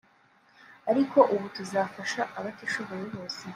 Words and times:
ariko 0.91 1.17
ubu 1.33 1.45
tuzafasha 1.55 2.21
abatishoboye 2.39 3.05
bose 3.15 3.43